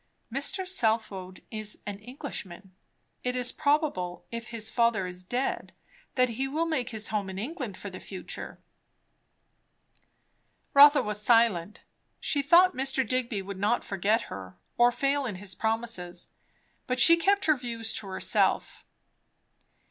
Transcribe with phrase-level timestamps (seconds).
[0.33, 0.67] "Mr.
[0.67, 2.73] Southwode is an Englishman.
[3.23, 5.73] It is probable, if his father is dead,
[6.15, 8.57] that he will make his home in England for the future."
[10.73, 11.81] Rotha was silent.
[12.19, 13.07] She thought Mr.
[13.07, 16.33] Digby would not forget her, or fail in his promises;
[16.87, 18.83] but she kept her views to herself.